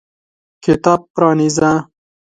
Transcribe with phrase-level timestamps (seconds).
[0.63, 1.71] کتاب پرانیزه!